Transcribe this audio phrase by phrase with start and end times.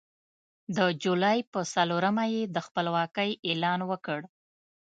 [0.77, 4.19] د جولای په څلورمه یې د خپلواکۍ اعلان وکړ.